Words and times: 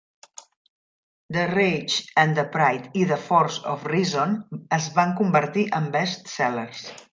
"The 1.29 1.43
Rage 1.49 1.97
and 2.21 2.35
the 2.39 2.45
Pride" 2.55 2.89
i 2.95 3.03
"The 3.11 3.17
Force 3.27 3.59
of 3.75 3.85
Reason" 3.93 4.35
es 4.81 4.91
van 4.99 5.15
convertir 5.23 5.69
en 5.83 5.95
best-sellers. 5.99 6.85